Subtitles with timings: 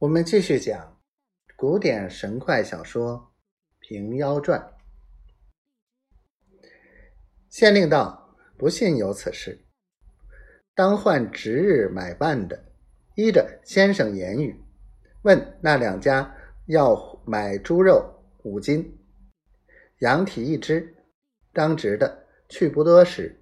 [0.00, 0.98] 我们继续讲
[1.56, 3.18] 古典神怪小说
[3.80, 4.58] 《平妖传》。
[7.50, 9.66] 县令道：“不信有此事，
[10.74, 12.64] 当换值日买办的，
[13.14, 14.58] 依着先生言语，
[15.20, 18.98] 问那两家要买猪肉五斤，
[19.98, 20.96] 羊蹄一只。
[21.52, 23.38] 当值的去不多时，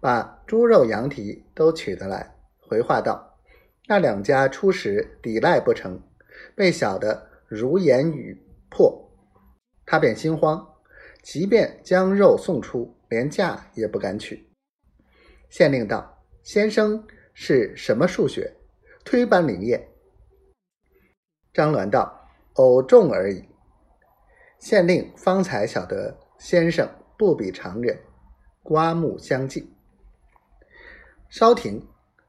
[0.00, 3.28] 把猪肉、羊蹄都取得来，回话道。”
[3.88, 6.00] 那两家初时抵赖不成，
[6.54, 8.40] 被晓得如言语
[8.70, 9.10] 破，
[9.84, 10.66] 他便心慌，
[11.22, 14.48] 即便将肉送出，连价也不敢取。
[15.50, 17.04] 县令道：“先生
[17.34, 18.56] 是什么数学？
[19.04, 19.88] 推班灵验？”
[21.52, 23.44] 张鸾道：“偶中而已。”
[24.60, 27.98] 县令方才晓得先生不比常人，
[28.62, 29.68] 刮目相继。
[31.28, 31.84] 稍停，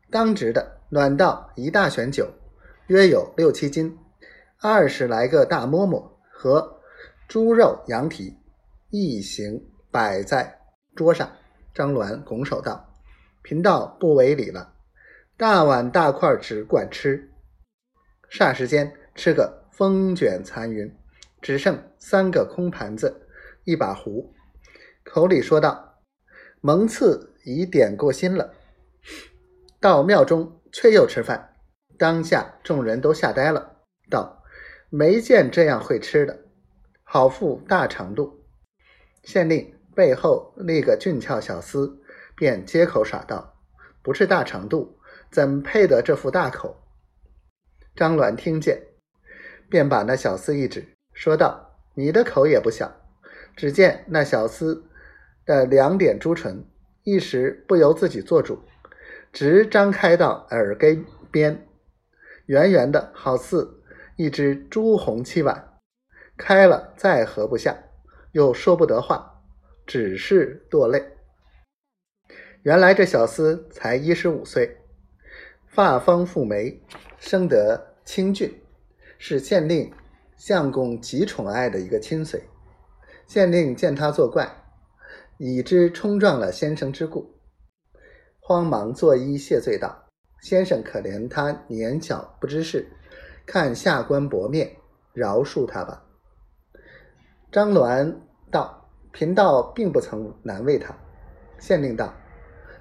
[0.09, 0.79] 当值的。
[0.93, 2.31] 暖道一大选酒，
[2.85, 3.97] 约有六七斤，
[4.61, 6.79] 二十来个大馍馍和
[7.27, 8.37] 猪肉、羊蹄，
[8.91, 10.59] 一行摆在
[10.95, 11.27] 桌上。
[11.73, 12.93] 张鸾拱手道
[13.41, 14.75] ：“贫道不为礼了，
[15.35, 17.31] 大碗大块只管吃。”
[18.29, 20.95] 霎时间吃个风卷残云，
[21.41, 23.25] 只剩三个空盘子，
[23.63, 24.31] 一把壶，
[25.03, 25.95] 口里说道
[26.61, 28.53] ：“蒙赐已点过心了，
[29.79, 31.53] 到庙中。”却又吃饭，
[31.97, 33.77] 当下众人都吓呆了，
[34.09, 34.43] 道
[34.89, 36.39] ：“没见这样会吃的，
[37.03, 38.43] 好腹大肠肚。”
[39.23, 41.99] 县令背后立个俊俏小厮，
[42.35, 43.55] 便接口耍道
[44.01, 44.97] ：“不是大肠肚，
[45.31, 46.75] 怎配得这副大口？”
[47.95, 48.81] 张鸾听见，
[49.69, 52.91] 便把那小厮一指，说道：“你的口也不小。”
[53.55, 54.81] 只见那小厮
[55.45, 56.65] 的两点朱唇，
[57.03, 58.63] 一时不由自己做主。
[59.33, 61.67] 直张开到耳根边，
[62.45, 63.81] 圆圆的，好似
[64.15, 65.73] 一只朱红漆碗，
[66.37, 67.75] 开了再合不下，
[68.33, 69.41] 又说不得话，
[69.87, 71.03] 只是堕泪。
[72.61, 74.77] 原来这小厮才一十五岁，
[75.65, 76.79] 发丰富眉，
[77.17, 78.61] 生得清俊，
[79.17, 79.91] 是县令
[80.37, 82.43] 相公极宠爱的一个亲随。
[83.25, 84.63] 县令见他作怪，
[85.39, 87.33] 已知冲撞了先生之故。
[88.45, 90.03] 慌忙作揖谢罪道
[90.43, 92.85] ：“先生可怜他年小不知事，
[93.45, 94.75] 看下官薄面，
[95.13, 96.03] 饶恕他吧。”
[97.53, 98.13] 张鸾
[98.51, 100.93] 道：“贫道并不曾难为他。”
[101.57, 102.13] 县令道：“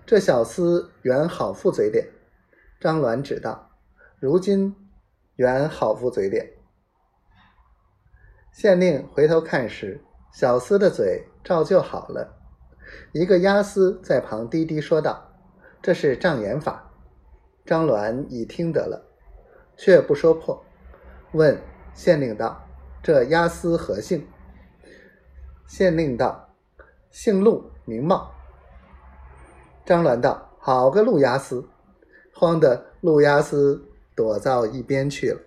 [0.04, 2.08] 这小厮原好副嘴脸。”
[2.80, 3.70] 张鸾指道
[4.18, 4.74] ：“如今
[5.36, 6.44] 原好副嘴脸。”
[8.50, 10.02] 县令回头看时，
[10.32, 12.36] 小厮的嘴照旧好了。
[13.12, 15.28] 一个押司在旁低低说道。
[15.82, 16.88] 这是障眼法，
[17.66, 19.04] 张鸾已听得了，
[19.76, 20.64] 却不说破，
[21.32, 21.60] 问
[21.92, 22.64] 县令道
[23.02, 24.24] ：“这押司何姓？”
[25.66, 26.54] 县令道
[27.10, 28.32] ：“姓陆，名茂。”
[29.84, 31.68] 张鸾道：“好个陆押司！”
[32.32, 35.40] 慌得陆押司躲到一边去了。